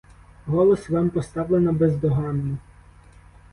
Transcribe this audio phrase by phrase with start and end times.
[0.47, 2.57] Голос вам поставлено бездоганно.